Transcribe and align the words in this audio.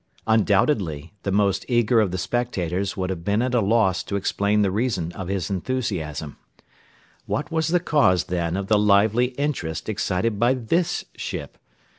Undoubtedly 0.25 1.13
the 1.21 1.31
most 1.31 1.63
eager 1.67 2.01
of 2.01 2.09
the 2.09 2.17
spectators 2.17 2.97
would 2.97 3.11
have 3.11 3.23
been 3.23 3.43
at 3.43 3.53
a 3.53 3.61
loss 3.61 4.01
to 4.01 4.15
explain 4.15 4.63
the 4.63 4.71
reason 4.71 5.11
of 5.11 5.27
his 5.27 5.47
enthusiasm. 5.51 6.37
What 7.27 7.51
was 7.51 7.67
the 7.67 7.79
cause, 7.79 8.23
then, 8.23 8.57
of 8.57 8.65
the 8.65 8.79
lively 8.79 9.25
interest 9.37 9.87
excited 9.87 10.39
by 10.39 10.55
this 10.55 11.05
ship? 11.15 11.55